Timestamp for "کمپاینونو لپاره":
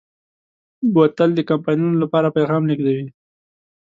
1.49-2.33